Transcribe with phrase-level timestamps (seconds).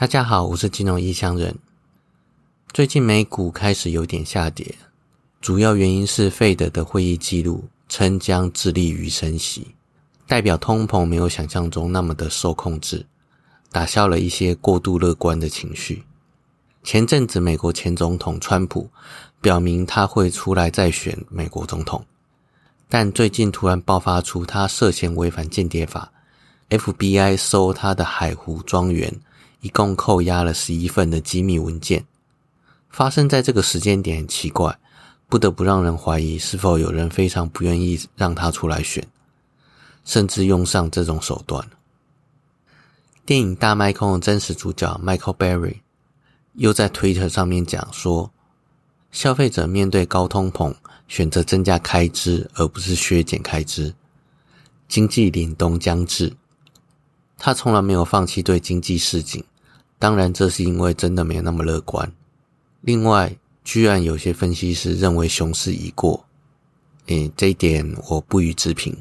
[0.00, 1.54] 大家好，我是金融异乡人。
[2.72, 4.74] 最近美股开始有点下跌，
[5.42, 9.74] 主要原因是费德的会议记录称将致力于升息，
[10.26, 13.04] 代表通膨没有想象中那么的受控制，
[13.70, 16.02] 打消了一些过度乐观的情绪。
[16.82, 18.88] 前阵子美国前总统川普
[19.42, 22.02] 表明他会出来再选美国总统，
[22.88, 26.10] 但最近突然爆发出他涉嫌违反间谍法
[26.70, 29.14] ，FBI 搜他的海湖庄园。
[29.60, 32.06] 一共扣押了十一份的机密文件，
[32.88, 34.78] 发生在这个时间点很奇怪，
[35.28, 39.06] 不得不让人怀疑是否有人非常不愿意让他出来选，
[40.04, 41.68] 甚至用上这种手段。
[43.26, 45.80] 电影《大麦克》的真实主角 Michael Berry
[46.54, 48.32] 又在 Twitter 上面讲说，
[49.12, 50.74] 消费者面对高通膨，
[51.06, 53.94] 选择增加开支而不是削减开支，
[54.88, 56.34] 经济凛冬将至。
[57.38, 59.42] 他从来没有放弃对经济市井，
[60.00, 62.10] 当然这是因为真的没有那么乐观。
[62.80, 66.24] 另外，居然有些分析师认为熊市已过，
[67.06, 68.96] 诶，这一点我不予置评。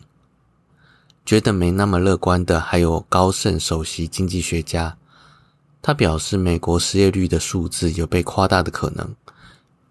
[1.26, 4.98] 觉得没那么乐观的还有高盛首席经济学家，
[5.82, 9.16] 他表示美国失业率的数字有被夸大的可能，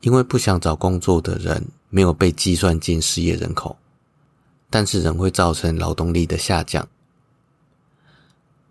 [0.02, 3.78] 因为不想找工作的人没有被计算进失业人口，
[4.68, 6.86] 但是仍会造成劳动力的下降。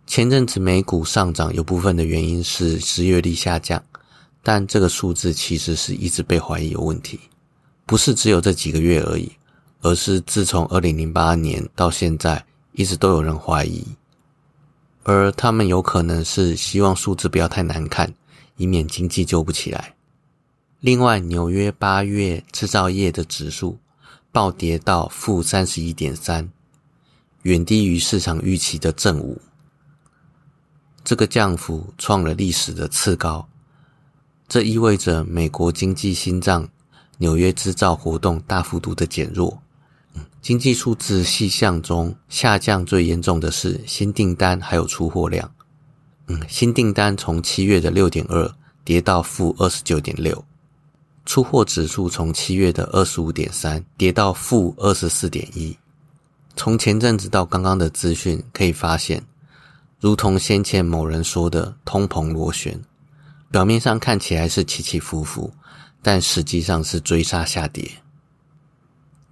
[0.08, 3.84] 前阵子美股上涨，有部分的原因是失业率下降，
[4.42, 7.20] 但这个数字其实是一直被怀疑有问题，
[7.86, 9.30] 不是只有这几个月而已，
[9.82, 13.86] 而是自从二零零八年到现在，一直都有人怀疑，
[15.04, 18.12] 而他们有可能是希望数字不要太难看，
[18.56, 19.94] 以免经济救不起来。
[20.80, 23.78] 另外，纽约八月制造业的指数
[24.32, 26.50] 暴跌到负三十一点三，
[27.42, 29.38] 远低于市场预期的正五。
[31.08, 33.48] 这个降幅创了历史的次高，
[34.46, 36.68] 这意味着美国经济心脏
[37.20, 39.58] 纽约制造活动大幅度的减弱。
[40.42, 45.50] 经济数字细项中下降最严重的是新订单还有出货量。
[46.28, 48.54] 嗯，新订单从七月的六点二
[48.84, 50.44] 跌到负二十九点六，
[51.26, 55.78] 出货指数从七月的二十五点三跌到负二十四点一。
[56.58, 59.24] 从前阵子到刚刚的资讯可以发现。
[60.00, 62.80] 如同先前某人说的“通膨螺旋”，
[63.50, 65.52] 表面上看起来是起起伏伏，
[66.04, 67.90] 但实际上是追杀下跌。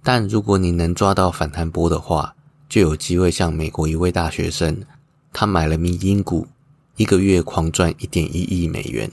[0.02, 2.34] 但如果你能抓到反弹波的话，
[2.68, 4.76] 就有机会像美国一位大学生，
[5.32, 6.46] 他买了迷因股，
[6.96, 9.08] 一个月狂赚一点一亿美元。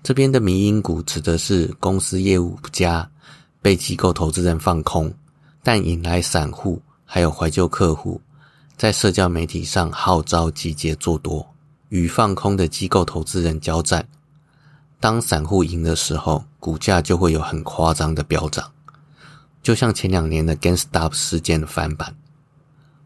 [0.00, 3.10] 这边的迷因股指的是公司业务不佳，
[3.60, 5.12] 被机构投资人放空，
[5.62, 8.20] 但引来散户还有怀旧客户。
[8.82, 11.54] 在社交媒体上号召集结做多，
[11.90, 14.08] 与放空的机构投资人交战。
[14.98, 18.72] 当散户赢的时候，股价就会有很夸张的飙涨，
[19.62, 22.16] 就像前两年的 GameStop 事件的翻版。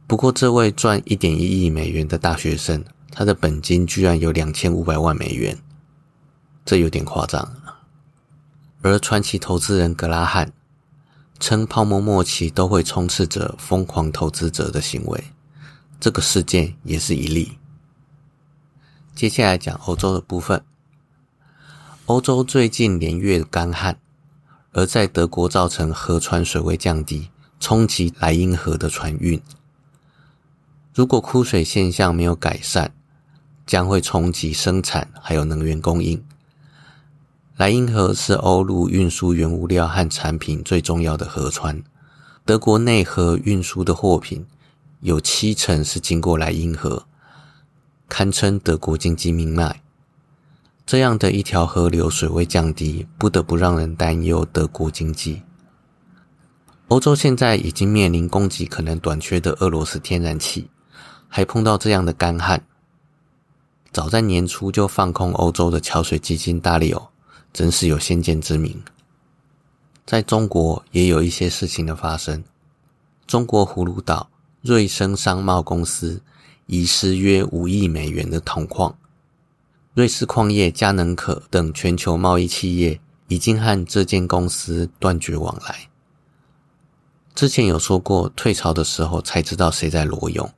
[0.07, 2.83] 不过，这位赚一点一亿美元的大学生，
[3.13, 5.59] 他的本金居然有两千五百万美元，
[6.65, 7.47] 这有点夸张。
[8.81, 10.51] 而传奇投资人格拉汉
[11.39, 15.23] 称，泡沫末期都会充斥着疯狂投资者的行为。
[15.99, 17.59] 这个事件也是一例。
[19.15, 20.63] 接下来讲欧洲的部分。
[22.05, 23.99] 欧洲最近连月干旱，
[24.73, 29.43] 而在德国造成河川水位降低，冲击莱茵河的船运。
[30.95, 32.95] 如果枯水现象没有改善，
[33.67, 36.23] 将会冲击生产还有能源供应。
[37.57, 41.83] 莱茵河是欧陆运输原物料和产品最重要的河川，
[42.45, 44.47] 德国内河运输的货品。
[45.07, 47.07] 有七成是经过莱茵河，
[48.09, 49.81] 堪称德国经济命脉。
[50.85, 55.43] 这样的一条河流水位降低，不得不让人担忧德国经济。
[56.89, 60.69] 欧洲现在已经面临供给可能短缺的俄罗斯天然气，
[61.29, 62.67] 还碰到这样的干旱。
[63.93, 67.09] 早在年初就放空欧洲的桥水基金大利欧，
[67.53, 68.83] 真是有先见之明。
[70.05, 72.43] 在中国也有一些事情的发生，
[73.29, 74.29] 中国葫芦岛。
[74.67, 76.21] 瑞生商贸公司
[76.67, 78.99] 遗失约五亿美元的铜矿，
[79.95, 85.89] 瑞士矿业、佳能可等全球贸易企业已经和这间公司断绝往来。
[87.33, 90.53] 之前有说过，退潮的时候才知道谁在裸泳，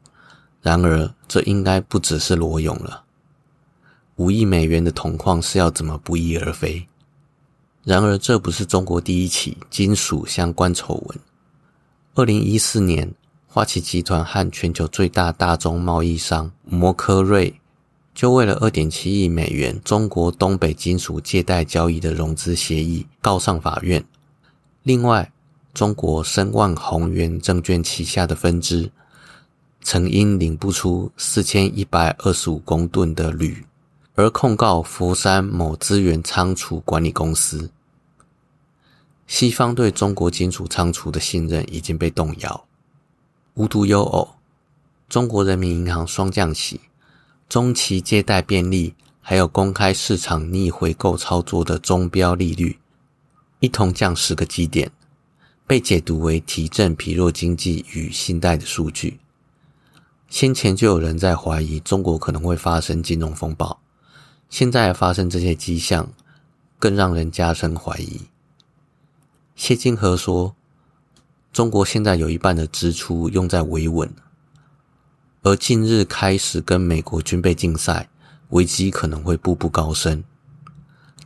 [0.62, 3.04] 然而这应该不只是裸泳了。
[4.16, 6.88] 五亿美元的铜矿是要怎么不翼而飞？
[7.84, 11.18] 然而这不是中国第一起金属相关丑闻。
[12.14, 13.12] 二零一四年。
[13.58, 17.60] 花旗集团和全球最大大宗贸易商摩科瑞
[18.14, 24.04] 就为了二点七亿美元中国东北金属借贷交易的融资协议告上法院。
[24.84, 25.32] 另外，
[25.74, 28.92] 中国申万宏源证券旗下的分支，
[29.82, 33.66] 曾因领不出四千一百二十五公吨的铝，
[34.14, 37.72] 而控告佛山某资源仓储管理公司。
[39.26, 42.67] 西方对中国金属仓储的信任已经被动摇。
[43.58, 44.36] 无独有偶，
[45.08, 46.80] 中国人民银行双降息、
[47.48, 52.78] 中期借贷便利，还有公开市场逆回购操作的中标利率，
[53.58, 54.92] 一同降十个基点，
[55.66, 59.18] 被解读为提振疲弱经济与信贷的数据。
[60.28, 63.80] 先前就有人在怀疑中国可能会发生金融风暴，
[64.48, 66.12] 现在发生这些迹象，
[66.78, 68.20] 更让人加深怀疑。
[69.56, 70.54] 谢金河说
[71.52, 74.12] ：“中国现在有一半的支出用在维稳，
[75.42, 78.08] 而近日开始跟美国军备竞赛，
[78.50, 80.22] 危机可能会步步高升。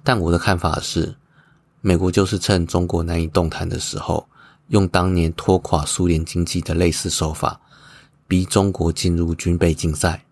[0.02, 1.16] 但我的看法是，
[1.80, 4.28] 美国就是趁中国难以动弹的时候，
[4.69, 7.60] 用当年拖垮苏联经济的类似手法，
[8.26, 10.24] 逼中国进入军备竞赛，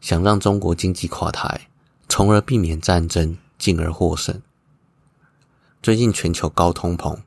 [0.00, 1.68] 想让中国经济垮台，
[2.08, 4.40] 从而避免战争，进而获胜。”
[5.82, 7.18] 最近全球高通膨，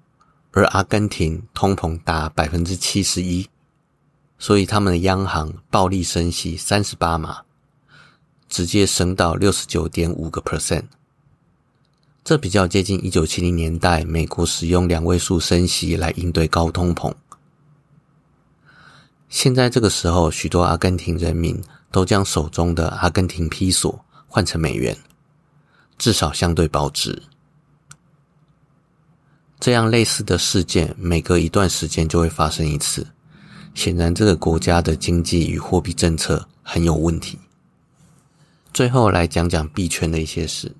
[0.52, 3.48] 而阿根廷通膨达百分之七十一，
[4.38, 7.44] 所以他们的央行暴力升息三十八码，
[8.48, 10.86] 直接升到六十九点五个 percent。
[12.24, 17.14] 这比较接近一九七零年代美国使用两位数升息来应对高通膨。
[19.30, 24.98] 现在这个时候，许多阿根廷人民都将手中的阿根廷披索换成美元，
[25.98, 27.24] 至少相对保值。
[29.60, 33.06] 这样类似的事件，每隔一段时间就会发生一次。
[33.76, 37.38] 显然，这个国家的经济与货币政策很有问题。
[38.74, 40.74] 最后来讲讲币圈的一些事。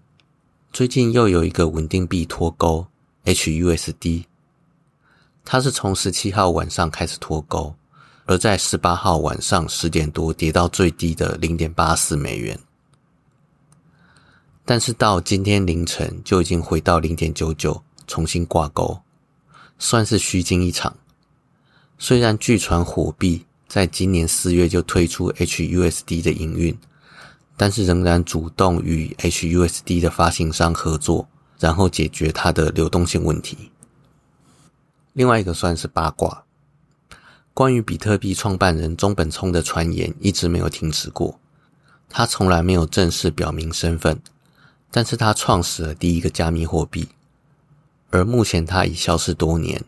[0.72, 2.86] 最近又有一个稳定币脱钩
[3.26, 4.24] ，HUSD，
[5.44, 7.76] 它是从十七号晚上开始脱钩，
[8.26, 12.58] 而在十八号晚上十点多跌到最低的零点八四美元，
[14.64, 17.84] 但是到今天凌晨就已经回到零点九九。
[18.10, 19.00] 重新挂钩，
[19.78, 20.98] 算是虚惊一场。
[22.00, 26.76] 虽然据传火币在今年四月就推出 HUSD 的营运，
[27.56, 31.30] 但是仍然主动与 HUSD 的发行商合作，
[31.60, 33.72] 然后解决它的流动性问题。
[35.14, 36.46] 另外一个算是八卦，
[37.54, 41.40] 关于比特币创办人中本聪的传言一直没有停止过。
[42.10, 44.20] 他从来没有正式表明身份，
[44.90, 47.08] 但是他创始了第一个加密货币。
[48.12, 49.84] 而目前他已消失多年，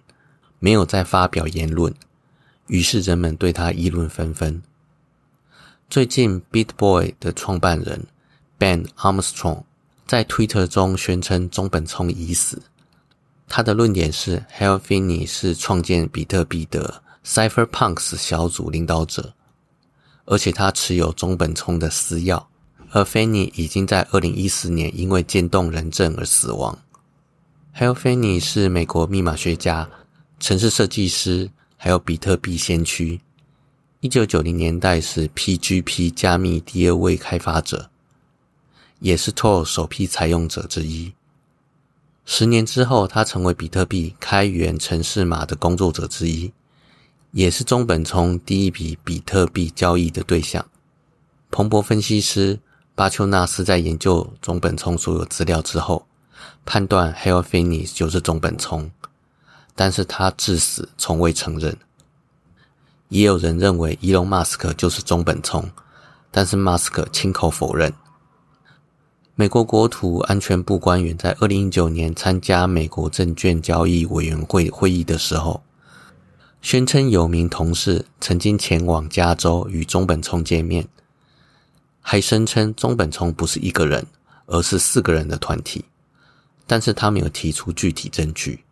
[0.60, 1.94] 没有再发表言论，
[2.68, 4.62] 于是人们对他议论纷纷。
[5.90, 8.06] 最近，BitBoy 的创办人
[8.58, 9.64] Ben Armstrong
[10.06, 12.62] 在 Twitter 中宣称中本聪已死。
[13.48, 19.34] 他的论点是 h a l f i n n y 是创建比特币的 Cypherpunks 小组领导者，
[20.26, 22.46] 而且他持有中本聪的私钥，
[22.92, 26.80] 而 Fanny 已经在2014年因为渐冻人症而死亡。
[27.74, 29.90] H a l f a n n y 是美国密码学家、
[30.42, 33.22] 城市设计师，还有比特币先驱。
[34.02, 37.90] 一九九零年代是 PGP 加密第二位开发者，
[39.00, 41.14] 也是 Tor 首批采用者之一。
[42.26, 46.52] 十年之后，他成为比特币开源城市码的工作者之一，
[47.32, 50.66] 也是中本聪第一笔比特币交易的对象。
[51.50, 52.60] 彭博分析师
[52.96, 56.06] 巴丘纳斯在研究中本聪所有资料之后。
[56.66, 58.92] 判断 h a l f i n n y 就是中本聪，
[59.76, 61.78] 但是他至死从未承认。
[63.10, 65.70] 也有人认为伊隆马斯克就是中本聪，
[66.32, 67.94] 但是马斯克亲口否认。
[69.36, 75.64] 美国国土安全部官员在二零一九年参加美国证券交易委员会会议的时候，
[76.62, 80.88] 宣称有名同事曾经前往加州与中本聪见面，
[82.02, 84.06] 还声称中本聪不是一个人，
[84.46, 85.86] 而是四个人的团体。
[86.72, 88.64] 但是他没有提出具体证据，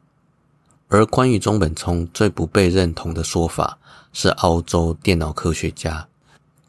[0.87, 3.77] 而关于中本聪最不被认同的说法
[4.13, 6.07] 是澳洲电脑科学家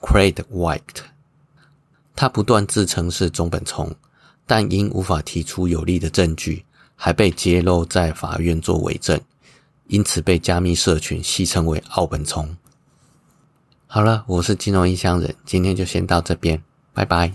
[0.00, 1.04] Craig White，
[2.16, 3.94] 他不断自称是中本聪，
[4.44, 6.64] 但因无法提出有力的证据，
[6.96, 9.20] 还被揭露在法院做伪证，
[9.86, 12.56] 因此被加密社群戏称为“澳本聪”。
[13.86, 16.60] 好了，我是金融异乡人，今天就先到这边，
[16.92, 17.32] 拜拜。